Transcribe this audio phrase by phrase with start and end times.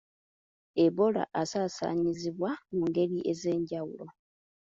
[0.85, 4.05] Ebola asaasaanyizibwa mu ngeri ez'enjawulo.